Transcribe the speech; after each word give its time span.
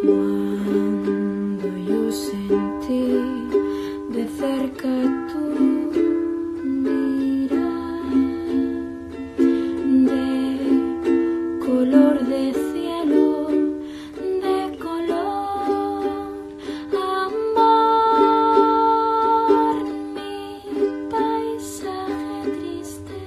Cuando 0.00 1.66
yo 1.88 2.12
sentí 2.12 3.06
de 4.10 4.28
cerca 4.28 4.88
tu 5.28 5.42
mirar 6.62 7.58
de 10.06 10.22
color 11.66 12.16
de 12.26 12.42
cielo, 12.72 13.48
de 14.44 14.58
color 14.78 16.06
amor, 17.26 18.54
mi 20.14 20.62
paisaje 21.10 22.36
triste 22.60 23.18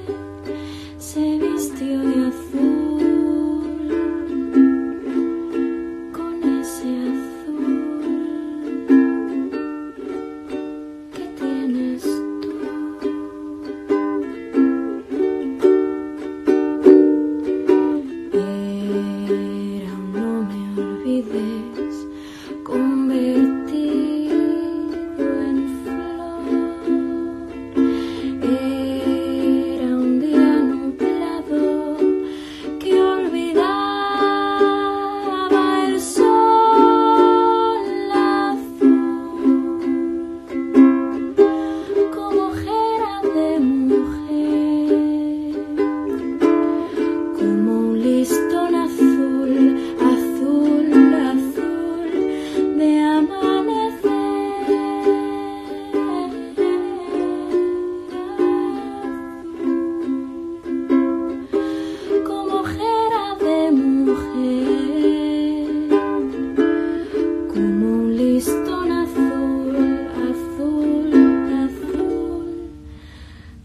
se 0.98 1.26
vistió 1.38 2.21
Zombie 22.92 23.31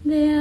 Yeah. 0.09 0.36